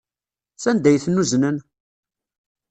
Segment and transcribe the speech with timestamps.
[0.63, 1.57] Sanda ay ten-uznen?